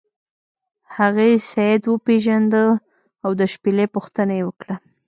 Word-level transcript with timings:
هغې 0.97 1.31
سید 1.51 1.81
وپیژنده 1.87 2.63
او 3.23 3.31
د 3.39 3.41
شپیلۍ 3.53 3.87
پوښتنه 3.95 4.33
یې 4.39 4.43
وکړه. 4.47 4.75